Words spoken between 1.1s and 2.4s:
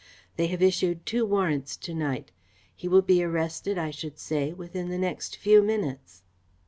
warrants to night.